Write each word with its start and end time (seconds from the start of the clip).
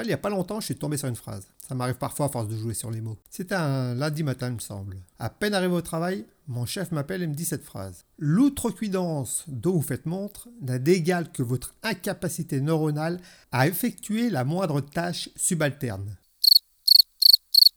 Il 0.00 0.06
n'y 0.06 0.12
a 0.14 0.18
pas 0.18 0.30
longtemps, 0.30 0.58
je 0.58 0.64
suis 0.66 0.76
tombé 0.76 0.96
sur 0.96 1.06
une 1.08 1.16
phrase. 1.16 1.46
Ça 1.68 1.74
m'arrive 1.74 1.96
parfois 1.96 2.26
à 2.26 2.28
force 2.30 2.48
de 2.48 2.56
jouer 2.56 2.72
sur 2.74 2.90
les 2.90 3.00
mots. 3.02 3.18
C'était 3.28 3.54
un 3.54 3.94
lundi 3.94 4.22
matin, 4.22 4.48
il 4.48 4.54
me 4.54 4.58
semble. 4.58 4.96
À 5.18 5.28
peine 5.28 5.52
arrivé 5.54 5.74
au 5.74 5.82
travail, 5.82 6.24
mon 6.48 6.64
chef 6.64 6.92
m'appelle 6.92 7.22
et 7.22 7.26
me 7.26 7.34
dit 7.34 7.44
cette 7.44 7.62
phrase. 7.62 8.04
L'outrecuidance 8.18 9.44
dont 9.48 9.72
vous 9.72 9.82
faites 9.82 10.06
montre 10.06 10.48
n'a 10.62 10.78
d'égal 10.78 11.30
que 11.30 11.42
votre 11.42 11.74
incapacité 11.82 12.60
neuronale 12.62 13.20
à 13.52 13.68
effectuer 13.68 14.30
la 14.30 14.44
moindre 14.44 14.80
tâche 14.80 15.28
subalterne. 15.36 16.16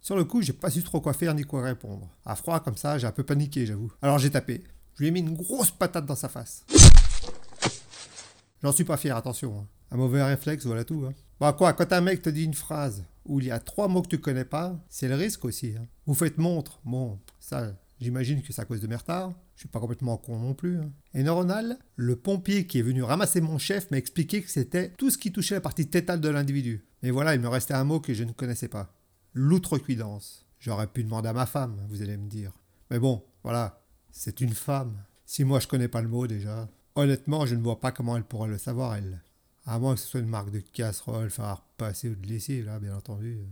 Sur 0.01 0.15
le 0.15 0.23
coup, 0.23 0.41
j'ai 0.41 0.53
pas 0.53 0.69
su 0.69 0.83
trop 0.83 1.01
quoi 1.01 1.13
faire 1.13 1.33
ni 1.33 1.43
quoi 1.43 1.63
répondre. 1.63 2.09
À 2.25 2.35
froid 2.35 2.59
comme 2.61 2.77
ça, 2.77 2.97
j'ai 2.97 3.07
un 3.07 3.11
peu 3.11 3.23
paniqué, 3.23 3.65
j'avoue. 3.65 3.91
Alors 4.01 4.19
j'ai 4.19 4.29
tapé. 4.31 4.63
Je 4.95 5.01
lui 5.01 5.07
ai 5.09 5.11
mis 5.11 5.19
une 5.19 5.35
grosse 5.35 5.71
patate 5.71 6.05
dans 6.05 6.15
sa 6.15 6.29
face. 6.29 6.63
J'en 8.63 8.71
suis 8.71 8.85
pas 8.85 8.97
fier, 8.97 9.15
attention. 9.17 9.59
hein. 9.59 9.67
Un 9.91 9.97
mauvais 9.97 10.23
réflexe, 10.23 10.65
voilà 10.65 10.85
tout. 10.85 11.05
Hein. 11.07 11.13
Bah 11.39 11.53
quoi, 11.53 11.73
quand 11.73 11.91
un 11.91 12.01
mec 12.01 12.21
te 12.21 12.29
dit 12.29 12.43
une 12.45 12.53
phrase 12.53 13.03
où 13.25 13.39
il 13.39 13.47
y 13.47 13.51
a 13.51 13.59
trois 13.59 13.87
mots 13.87 14.01
que 14.01 14.07
tu 14.07 14.19
connais 14.19 14.45
pas, 14.45 14.79
c'est 14.89 15.07
le 15.07 15.15
risque 15.15 15.43
aussi. 15.45 15.75
hein. 15.77 15.85
Vous 16.05 16.13
faites 16.13 16.37
montre, 16.37 16.79
bon, 16.85 17.19
ça, 17.39 17.73
j'imagine 17.99 18.41
que 18.41 18.53
c'est 18.53 18.61
à 18.61 18.65
cause 18.65 18.81
de 18.81 18.87
mes 18.87 18.95
retards. 18.95 19.33
Je 19.55 19.61
suis 19.61 19.69
pas 19.69 19.79
complètement 19.79 20.17
con 20.17 20.37
non 20.37 20.53
plus. 20.53 20.77
hein. 20.79 20.91
Et 21.13 21.23
neuronal, 21.23 21.77
le 21.95 22.15
pompier 22.15 22.67
qui 22.67 22.79
est 22.79 22.83
venu 22.83 23.03
ramasser 23.03 23.41
mon 23.41 23.57
chef 23.57 23.89
m'a 23.91 23.97
expliqué 23.97 24.41
que 24.41 24.49
c'était 24.49 24.89
tout 24.97 25.09
ce 25.09 25.17
qui 25.17 25.31
touchait 25.31 25.55
la 25.55 25.61
partie 25.61 25.87
tétale 25.87 26.21
de 26.21 26.29
l'individu. 26.29 26.85
Et 27.03 27.11
voilà, 27.11 27.35
il 27.35 27.41
me 27.41 27.47
restait 27.49 27.73
un 27.73 27.83
mot 27.83 27.99
que 27.99 28.13
je 28.13 28.23
ne 28.23 28.31
connaissais 28.31 28.67
pas. 28.67 28.93
L'outrecuidance. 29.33 30.45
J'aurais 30.59 30.87
pu 30.87 31.03
demander 31.03 31.29
à 31.29 31.33
ma 31.33 31.45
femme, 31.45 31.77
vous 31.89 32.01
allez 32.01 32.17
me 32.17 32.27
dire. 32.29 32.51
Mais 32.89 32.99
bon, 32.99 33.23
voilà, 33.43 33.81
c'est 34.11 34.41
une 34.41 34.53
femme. 34.53 34.97
Si 35.25 35.43
moi 35.43 35.59
je 35.59 35.67
connais 35.67 35.87
pas 35.87 36.01
le 36.01 36.07
mot 36.07 36.27
déjà, 36.27 36.67
honnêtement, 36.95 37.45
je 37.45 37.55
ne 37.55 37.61
vois 37.61 37.79
pas 37.79 37.91
comment 37.91 38.15
elle 38.17 38.23
pourrait 38.23 38.49
le 38.49 38.57
savoir, 38.57 38.95
elle. 38.95 39.21
À 39.65 39.79
moins 39.79 39.95
que 39.95 40.01
ce 40.01 40.07
soit 40.07 40.19
une 40.19 40.27
marque 40.27 40.51
de 40.51 40.59
casserole, 40.59 41.29
faire 41.29 41.45
à 41.45 41.55
repasser 41.55 42.09
ou 42.09 42.15
de 42.15 42.27
lessive, 42.27 42.65
là, 42.65 42.79
bien 42.79 42.95
entendu, 42.95 43.39
euh, 43.39 43.45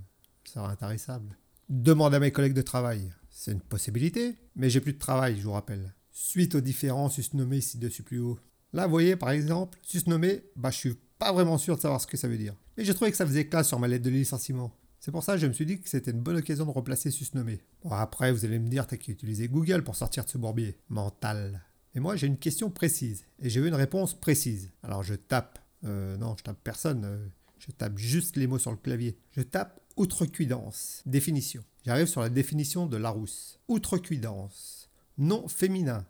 ça 0.46 0.56
sera 0.56 0.72
intarissable. 0.72 1.38
Demande 1.70 2.14
à 2.14 2.20
mes 2.20 2.32
collègues 2.32 2.54
de 2.54 2.62
travail. 2.62 3.12
C'est 3.30 3.52
une 3.52 3.62
possibilité, 3.62 4.38
mais 4.56 4.70
j'ai 4.70 4.80
plus 4.80 4.94
de 4.94 5.00
travail, 5.00 5.38
je 5.38 5.44
vous 5.44 5.52
rappelle. 5.52 5.94
Suite 6.12 6.54
aux 6.54 6.62
différents 6.62 7.10
susnommés 7.10 7.62
ci-dessus 7.62 8.04
plus 8.04 8.20
haut. 8.20 8.38
Là, 8.74 8.86
vous 8.86 8.92
voyez, 8.92 9.16
par 9.16 9.32
exemple, 9.32 9.80
susnommé, 9.82 10.44
bah, 10.56 10.70
je 10.70 10.78
suis 10.78 10.98
pas 11.18 11.34
vraiment 11.34 11.58
sûr 11.58 11.76
de 11.76 11.82
savoir 11.82 12.00
ce 12.00 12.08
que 12.08 12.18
ça 12.18 12.28
veut 12.28 12.38
dire. 12.38 12.56
Mais 12.78 12.86
j'ai 12.86 12.94
trouvé 12.94 13.10
que 13.10 13.18
ça 13.18 13.26
faisait 13.26 13.48
classe 13.48 13.68
sur 13.68 13.80
ma 13.80 13.88
lettre 13.88 14.06
de 14.06 14.10
licenciement. 14.12 14.76
C'est 15.00 15.12
pour 15.12 15.24
ça 15.24 15.34
que 15.34 15.40
je 15.40 15.48
me 15.48 15.54
suis 15.54 15.66
dit 15.66 15.82
que 15.82 15.90
c'était 15.90 16.12
une 16.12 16.22
bonne 16.22 16.38
occasion 16.38 16.66
de 16.66 16.72
replacer 16.72 17.12
susnommé. 17.12 17.60
Bon, 17.84 17.92
après, 17.92 18.32
vous 18.32 18.46
allez 18.46 18.60
me 18.60 18.70
dire, 18.70 18.88
t'as 18.88 18.98
qu'à 18.98 19.12
utiliser 19.12 19.48
Google 19.48 19.84
pour 19.84 19.96
sortir 19.96 20.26
de 20.26 20.30
ce 20.30 20.38
bourbier. 20.38 20.78
Mental. 20.90 21.62
Et 21.96 22.00
moi, 22.00 22.16
j'ai 22.16 22.28
une 22.28 22.38
question 22.38 22.70
précise. 22.70 23.26
Et 23.40 23.50
j'ai 23.50 23.60
eu 23.60 23.68
une 23.68 23.76
réponse 23.76 24.14
précise. 24.14 24.72
Alors, 24.82 25.04
je 25.04 25.16
tape. 25.16 25.60
Euh, 25.86 26.18
non, 26.18 26.36
je 26.38 26.44
tape 26.44 26.60
personne. 26.64 27.04
euh, 27.06 27.28
je 27.60 27.72
tape 27.72 27.98
juste 27.98 28.36
les 28.36 28.48
mots 28.48 28.60
sur 28.60 28.72
le 28.72 28.78
clavier. 28.78 29.18
Je 29.32 29.42
tape 29.42 29.80
outrecuidance. 29.96 31.02
Définition. 31.06 31.64
J'arrive 31.86 32.08
sur 32.08 32.22
la 32.22 32.30
définition 32.30 32.86
de 32.88 32.98
Larousse. 32.98 33.60
Outrecuidance. 33.68 34.90
Nom 35.18 35.48
féminin. 35.48 36.06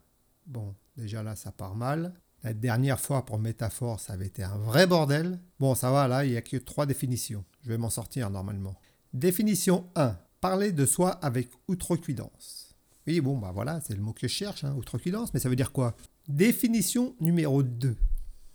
Bon, 0.46 0.74
déjà 0.98 1.24
là, 1.24 1.36
ça 1.36 1.52
part 1.52 1.76
mal. 1.76 2.14
La 2.44 2.54
dernière 2.54 3.00
fois, 3.00 3.26
pour 3.26 3.40
métaphore, 3.40 4.00
ça 4.00 4.14
avait 4.14 4.28
été 4.28 4.44
un 4.44 4.58
vrai 4.58 4.88
bordel. 4.88 5.40
Bon, 5.60 5.76
ça 5.76 5.92
va, 5.92 6.08
là, 6.08 6.26
il 6.26 6.32
n'y 6.32 6.38
a 6.38 6.42
que 6.42 6.58
trois 6.58 6.86
définitions. 6.86 7.46
Je 7.62 7.70
vais 7.70 7.78
m'en 7.78 7.90
sortir 7.90 8.30
normalement. 8.30 8.76
Définition 9.14 9.88
1. 9.96 10.18
Parler 10.42 10.72
de 10.74 10.86
soi 10.86 11.12
avec 11.12 11.50
outrecuidance. 11.70 12.76
Oui, 13.08 13.22
bon, 13.22 13.38
bah 13.38 13.52
voilà, 13.54 13.80
c'est 13.82 13.96
le 13.96 14.02
mot 14.02 14.14
que 14.14 14.28
je 14.28 14.34
cherche, 14.34 14.64
hein, 14.64 14.74
outrecuidance, 14.76 15.34
mais 15.34 15.40
ça 15.40 15.50
veut 15.50 15.56
dire 15.56 15.72
quoi? 15.72 15.96
Définition 16.28 17.16
numéro 17.20 17.64
2. 17.64 17.96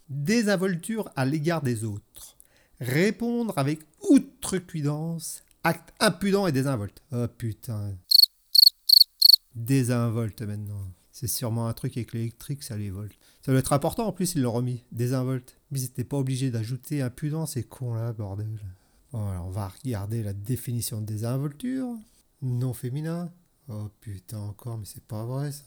Désinvolture 0.08 1.10
à 1.16 1.24
l'égard 1.24 1.62
des 1.62 1.84
autres. 1.84 2.36
Répondre 2.80 3.52
avec 3.56 3.80
outrecuidance, 4.08 5.42
acte 5.64 5.92
impudent 6.00 6.46
et 6.46 6.52
désinvolte. 6.52 7.02
Oh 7.12 7.26
putain. 7.36 7.96
Désinvolte 9.54 10.42
maintenant. 10.42 10.86
C'est 11.10 11.26
sûrement 11.26 11.66
un 11.66 11.72
truc 11.72 11.96
avec 11.96 12.12
l'électrique, 12.12 12.62
ça 12.62 12.76
les 12.76 12.90
volte. 12.90 13.18
Ça 13.42 13.50
doit 13.50 13.58
être 13.58 13.72
important 13.72 14.06
en 14.06 14.12
plus, 14.12 14.34
ils 14.34 14.42
l'ont 14.42 14.52
remis. 14.52 14.84
Désinvolte. 14.92 15.56
Mais 15.70 15.80
ils 15.80 15.84
n'étaient 15.84 16.04
pas 16.04 16.16
obligés 16.16 16.50
d'ajouter 16.50 17.02
impudent, 17.02 17.44
c'est 17.44 17.64
con 17.64 17.94
là, 17.94 18.12
bordel. 18.12 18.60
Bon, 19.12 19.28
alors 19.28 19.46
on 19.46 19.50
va 19.50 19.68
regarder 19.68 20.22
la 20.22 20.32
définition 20.32 21.00
de 21.00 21.06
désinvolture. 21.06 21.88
Non 22.40 22.72
féminin. 22.72 23.32
Oh 23.68 23.88
putain, 24.00 24.38
encore, 24.38 24.78
mais 24.78 24.86
c'est 24.86 25.04
pas 25.04 25.24
vrai 25.24 25.50
ça. 25.50 25.64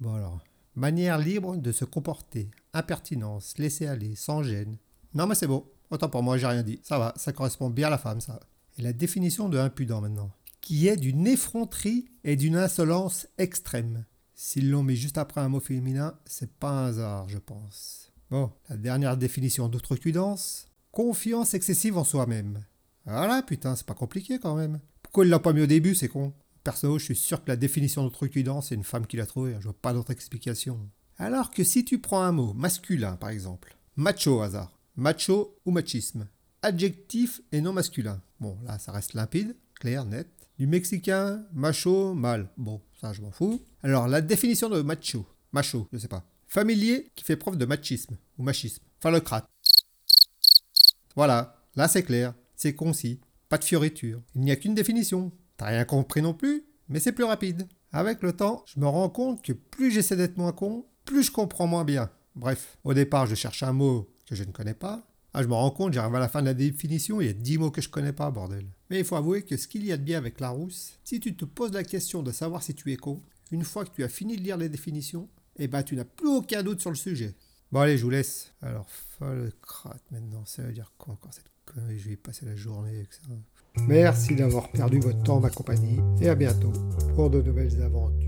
Bon 0.00 0.14
alors. 0.14 0.40
Manière 0.76 1.16
libre 1.16 1.56
de 1.56 1.72
se 1.72 1.86
comporter. 1.86 2.50
Impertinence, 2.74 3.56
laisser 3.56 3.86
aller, 3.86 4.14
sans 4.14 4.42
gêne. 4.42 4.76
Non 5.14 5.26
mais 5.26 5.34
c'est 5.34 5.46
bon. 5.46 5.66
Autant 5.90 6.10
pour 6.10 6.22
moi, 6.22 6.36
j'ai 6.36 6.46
rien 6.46 6.62
dit. 6.62 6.80
Ça 6.82 6.98
va, 6.98 7.14
ça 7.16 7.32
correspond 7.32 7.70
bien 7.70 7.86
à 7.86 7.90
la 7.90 7.98
femme, 7.98 8.20
ça. 8.20 8.40
Et 8.76 8.82
la 8.82 8.92
définition 8.92 9.48
de 9.48 9.56
impudent 9.56 10.02
maintenant. 10.02 10.30
Qui 10.60 10.88
est 10.88 10.96
d'une 10.96 11.26
effronterie 11.26 12.10
et 12.24 12.36
d'une 12.36 12.56
insolence 12.56 13.26
extrême. 13.38 14.04
S'ils 14.34 14.70
l'ont 14.70 14.82
mis 14.82 14.96
juste 14.96 15.16
après 15.16 15.40
un 15.40 15.48
mot 15.48 15.60
féminin, 15.60 16.18
c'est 16.26 16.52
pas 16.52 16.70
un 16.70 16.86
hasard, 16.88 17.26
je 17.30 17.38
pense. 17.38 18.12
Bon, 18.30 18.52
la 18.68 18.76
dernière 18.76 19.16
définition 19.16 19.68
d'outrecuidance. 19.68 20.66
Confiance 20.90 21.54
excessive 21.54 21.96
en 21.96 22.04
soi-même. 22.04 22.64
Voilà, 23.06 23.42
putain, 23.42 23.76
c'est 23.76 23.86
pas 23.86 23.94
compliqué 23.94 24.38
quand 24.38 24.56
même. 24.56 24.80
Pourquoi 25.00 25.24
il 25.24 25.30
l'a 25.30 25.38
pas 25.38 25.54
mis 25.54 25.62
au 25.62 25.66
début, 25.66 25.94
c'est 25.94 26.08
con? 26.08 26.34
Perso, 26.66 26.98
je 26.98 27.04
suis 27.04 27.14
sûr 27.14 27.44
que 27.44 27.48
la 27.48 27.54
définition 27.54 28.02
d'outrecuidance, 28.02 28.70
c'est 28.70 28.74
une 28.74 28.82
femme 28.82 29.06
qui 29.06 29.16
l'a 29.16 29.24
trouvée, 29.24 29.54
je 29.60 29.64
vois 29.68 29.80
pas 29.80 29.92
d'autre 29.92 30.10
explication. 30.10 30.90
Alors 31.16 31.52
que 31.52 31.62
si 31.62 31.84
tu 31.84 32.00
prends 32.00 32.22
un 32.22 32.32
mot 32.32 32.54
masculin, 32.54 33.14
par 33.14 33.30
exemple, 33.30 33.76
macho 33.94 34.40
hasard, 34.40 34.76
macho 34.96 35.60
ou 35.64 35.70
machisme, 35.70 36.26
adjectif 36.62 37.40
et 37.52 37.60
non 37.60 37.72
masculin. 37.72 38.20
Bon, 38.40 38.58
là, 38.64 38.80
ça 38.80 38.90
reste 38.90 39.14
limpide, 39.14 39.54
clair, 39.78 40.06
net. 40.06 40.26
Du 40.58 40.66
mexicain, 40.66 41.46
macho, 41.52 42.14
mâle. 42.14 42.50
Bon, 42.56 42.82
ça, 43.00 43.12
je 43.12 43.22
m'en 43.22 43.30
fous. 43.30 43.62
Alors, 43.84 44.08
la 44.08 44.20
définition 44.20 44.68
de 44.68 44.82
macho, 44.82 45.24
macho, 45.52 45.86
je 45.92 45.98
sais 45.98 46.08
pas. 46.08 46.28
Familier 46.48 47.12
qui 47.14 47.22
fait 47.22 47.36
preuve 47.36 47.58
de 47.58 47.64
machisme 47.64 48.16
ou 48.38 48.42
machisme. 48.42 48.82
Phallocrate. 48.98 49.46
Voilà, 51.14 51.62
là 51.76 51.86
c'est 51.86 52.02
clair, 52.02 52.34
c'est 52.56 52.74
concis, 52.74 53.20
pas 53.48 53.58
de 53.58 53.64
fioriture. 53.64 54.20
Il 54.34 54.40
n'y 54.40 54.50
a 54.50 54.56
qu'une 54.56 54.74
définition. 54.74 55.30
T'as 55.56 55.66
rien 55.66 55.84
compris 55.84 56.22
non 56.22 56.34
plus, 56.34 56.64
mais 56.88 57.00
c'est 57.00 57.12
plus 57.12 57.24
rapide. 57.24 57.66
Avec 57.92 58.22
le 58.22 58.32
temps, 58.32 58.64
je 58.66 58.78
me 58.80 58.86
rends 58.86 59.08
compte 59.08 59.42
que 59.42 59.52
plus 59.52 59.90
j'essaie 59.90 60.16
d'être 60.16 60.36
moins 60.36 60.52
con, 60.52 60.86
plus 61.04 61.22
je 61.22 61.32
comprends 61.32 61.66
moins 61.66 61.84
bien. 61.84 62.10
Bref, 62.34 62.78
au 62.84 62.92
départ, 62.92 63.26
je 63.26 63.34
cherche 63.34 63.62
un 63.62 63.72
mot 63.72 64.08
que 64.26 64.34
je 64.34 64.44
ne 64.44 64.52
connais 64.52 64.74
pas. 64.74 65.06
Ah, 65.32 65.42
je 65.42 65.48
me 65.48 65.54
rends 65.54 65.70
compte, 65.70 65.92
j'arrive 65.92 66.14
à 66.14 66.18
la 66.18 66.28
fin 66.28 66.40
de 66.40 66.46
la 66.46 66.54
définition, 66.54 67.20
il 67.20 67.26
y 67.26 67.30
a 67.30 67.34
10 67.34 67.58
mots 67.58 67.70
que 67.70 67.82
je 67.82 67.90
connais 67.90 68.12
pas, 68.12 68.30
bordel. 68.30 68.66
Mais 68.88 68.98
il 68.98 69.04
faut 69.04 69.16
avouer 69.16 69.42
que 69.42 69.56
ce 69.56 69.68
qu'il 69.68 69.84
y 69.84 69.92
a 69.92 69.96
de 69.98 70.02
bien 70.02 70.18
avec 70.18 70.40
Larousse, 70.40 70.98
si 71.04 71.20
tu 71.20 71.36
te 71.36 71.44
poses 71.44 71.72
la 71.72 71.84
question 71.84 72.22
de 72.22 72.32
savoir 72.32 72.62
si 72.62 72.74
tu 72.74 72.90
es 72.92 72.96
con, 72.96 73.22
une 73.50 73.64
fois 73.64 73.84
que 73.84 73.90
tu 73.90 74.02
as 74.02 74.08
fini 74.08 74.36
de 74.36 74.42
lire 74.42 74.56
les 74.56 74.68
définitions, 74.68 75.28
eh 75.56 75.68
ben 75.68 75.82
tu 75.82 75.94
n'as 75.94 76.04
plus 76.04 76.28
aucun 76.28 76.62
doute 76.62 76.80
sur 76.80 76.90
le 76.90 76.96
sujet. 76.96 77.34
Bon 77.70 77.80
allez, 77.80 77.98
je 77.98 78.04
vous 78.04 78.10
laisse. 78.10 78.52
Alors, 78.62 78.86
crate 79.60 80.10
maintenant, 80.10 80.44
ça 80.44 80.62
veut 80.62 80.72
dire 80.72 80.92
quoi 80.96 81.14
encore 81.14 81.34
cette 81.34 81.50
connerie? 81.64 81.98
Je 81.98 82.08
vais 82.08 82.16
passer 82.16 82.46
la 82.46 82.56
journée 82.56 82.96
avec 82.96 83.12
ça. 83.12 83.20
Merci 83.88 84.34
d'avoir 84.34 84.68
perdu 84.68 84.98
votre 84.98 85.22
temps 85.22 85.36
en 85.36 85.40
ma 85.40 85.50
compagnie 85.50 86.00
et 86.20 86.28
à 86.28 86.34
bientôt 86.34 86.72
pour 87.14 87.30
de 87.30 87.40
nouvelles 87.40 87.82
aventures. 87.82 88.25